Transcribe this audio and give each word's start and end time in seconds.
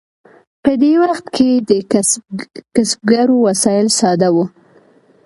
په 0.63 0.71
دې 0.81 0.93
وخت 1.03 1.25
کې 1.35 1.49
د 1.69 1.71
کسبګرو 2.75 3.35
وسایل 3.47 3.87
ساده 3.99 4.29
وو. 4.35 4.45